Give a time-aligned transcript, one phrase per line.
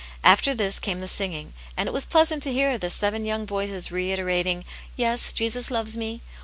[0.23, 3.91] After this came the singing, and it was pleasant to hear the" seven young voices
[3.91, 6.23] reiterating, "Yes, Jesus loves me!"